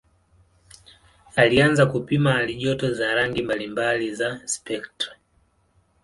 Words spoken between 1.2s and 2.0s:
Alianza